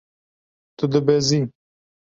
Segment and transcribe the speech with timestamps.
[0.77, 1.41] Tu dibezî.